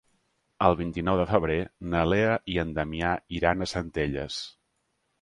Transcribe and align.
El 0.67 0.77
vint-i-nou 0.79 1.19
de 1.19 1.27
febrer 1.33 1.59
na 1.93 2.03
Lea 2.13 2.33
i 2.57 2.59
en 2.65 2.75
Damià 2.81 3.15
iran 3.41 3.63
a 3.69 3.73
Centelles. 3.77 4.45